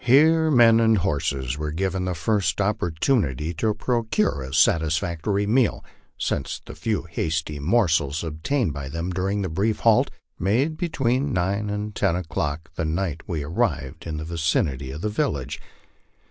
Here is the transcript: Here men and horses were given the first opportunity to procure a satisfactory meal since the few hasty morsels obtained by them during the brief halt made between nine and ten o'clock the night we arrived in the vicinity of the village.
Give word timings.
Here 0.03 0.49
men 0.49 0.79
and 0.79 0.97
horses 0.97 1.59
were 1.59 1.71
given 1.71 2.05
the 2.05 2.15
first 2.15 2.59
opportunity 2.59 3.53
to 3.53 3.75
procure 3.75 4.41
a 4.41 4.51
satisfactory 4.51 5.45
meal 5.45 5.85
since 6.17 6.59
the 6.65 6.73
few 6.73 7.03
hasty 7.03 7.59
morsels 7.59 8.23
obtained 8.23 8.73
by 8.73 8.89
them 8.89 9.11
during 9.11 9.43
the 9.43 9.47
brief 9.47 9.81
halt 9.81 10.09
made 10.39 10.75
between 10.75 11.33
nine 11.33 11.69
and 11.69 11.93
ten 11.93 12.15
o'clock 12.15 12.71
the 12.73 12.83
night 12.83 13.21
we 13.27 13.43
arrived 13.43 14.07
in 14.07 14.17
the 14.17 14.25
vicinity 14.25 14.89
of 14.89 15.01
the 15.01 15.07
village. 15.09 15.61